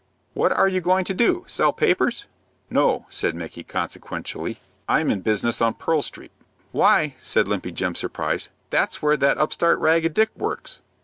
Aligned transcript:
What 0.33 0.51
are 0.53 0.67
you 0.67 0.81
going 0.81 1.05
to 1.05 1.13
do? 1.13 1.43
Sell 1.45 1.71
papers?" 1.71 2.25
"No," 2.71 3.05
said 3.11 3.35
Micky, 3.35 3.61
consequentially. 3.63 4.57
"I'm 4.89 5.11
in 5.11 5.21
business 5.21 5.61
on 5.61 5.75
Pearl 5.75 6.01
Street." 6.01 6.31
"Why," 6.71 7.13
said 7.19 7.47
Limpy 7.47 7.71
Jim, 7.71 7.93
surprised, 7.93 8.49
"that's 8.71 9.03
where 9.03 9.15
that 9.15 9.37
upstart 9.37 9.77
Ragged 9.77 10.15
Dick 10.15 10.31
works." 10.35 10.79